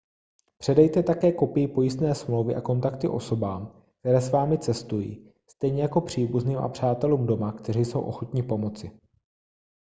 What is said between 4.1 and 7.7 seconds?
s vámi cestují stejně jako příbuzným a přátelům doma